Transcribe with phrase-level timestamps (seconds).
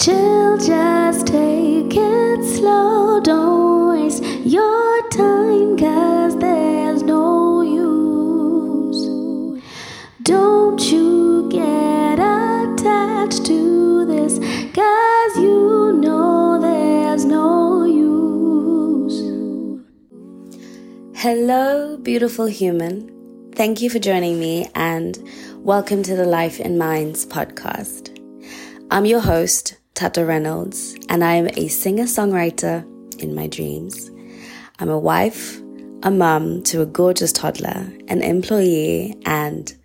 [0.00, 3.20] Chill, just take it slow.
[3.20, 9.02] Don't waste your time, cause there's no use.
[10.22, 14.38] Don't you get attached to this,
[14.74, 19.20] cause you know there's no use.
[21.14, 23.50] Hello, beautiful human.
[23.54, 25.22] Thank you for joining me and
[25.58, 28.16] welcome to the Life in Minds podcast.
[28.90, 32.86] I'm your host, Tata Reynolds, and I'm a singer songwriter
[33.22, 34.10] in my dreams.
[34.78, 35.60] I'm a wife,
[36.02, 39.76] a mum to a gorgeous toddler, an employee, and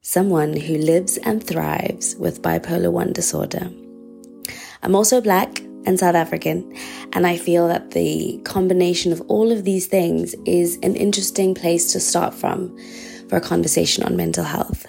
[0.00, 3.70] someone who lives and thrives with bipolar 1 disorder.
[4.82, 6.74] I'm also black and South African,
[7.12, 11.92] and I feel that the combination of all of these things is an interesting place
[11.92, 12.74] to start from
[13.28, 14.86] for a conversation on mental health.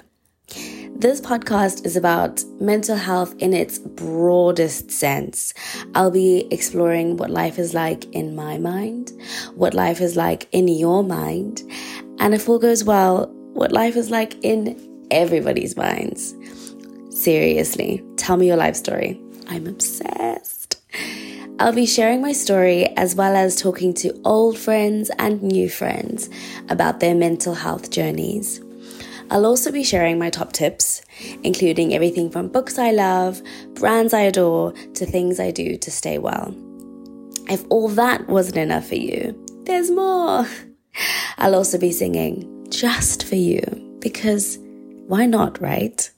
[1.00, 5.53] This podcast is about mental health in its broadest sense.
[5.95, 9.14] I'll be exploring what life is like in my mind,
[9.55, 11.64] what life is like in your mind,
[12.20, 16.36] and if all goes well, what life is like in everybody's minds.
[17.11, 19.22] Seriously, tell me your life story.
[19.47, 20.81] I'm obsessed.
[21.59, 26.30] I'll be sharing my story as well as talking to old friends and new friends
[26.67, 28.59] about their mental health journeys.
[29.31, 31.02] I'll also be sharing my top tips,
[31.44, 33.41] including everything from books I love,
[33.75, 36.55] brands I adore, to things I do to stay well.
[37.47, 40.47] If all that wasn't enough for you, there's more.
[41.38, 43.61] I'll also be singing just for you,
[43.99, 44.58] because
[45.08, 46.09] why not, right?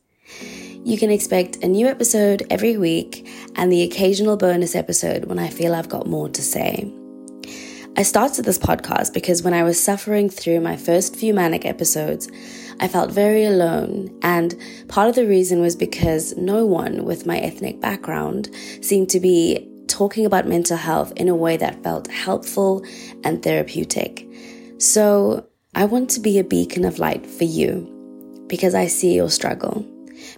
[0.83, 5.49] You can expect a new episode every week and the occasional bonus episode when I
[5.49, 6.91] feel I've got more to say.
[7.97, 12.29] I started this podcast because when I was suffering through my first few manic episodes,
[12.79, 14.55] I felt very alone, and
[14.87, 18.49] part of the reason was because no one with my ethnic background
[18.81, 22.83] seemed to be talking about mental health in a way that felt helpful
[23.25, 24.25] and therapeutic.
[24.77, 29.29] So I want to be a beacon of light for you because I see your
[29.29, 29.85] struggle,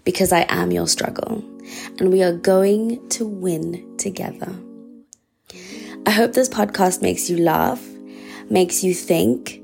[0.03, 1.43] because I am your struggle,
[1.99, 4.53] and we are going to win together.
[6.05, 7.81] I hope this podcast makes you laugh,
[8.49, 9.61] makes you think,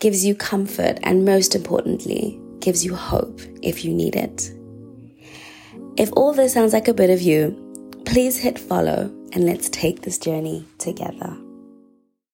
[0.00, 4.50] gives you comfort, and most importantly, gives you hope if you need it.
[5.96, 7.60] If all this sounds like a bit of you,
[8.06, 11.36] please hit follow and let's take this journey together.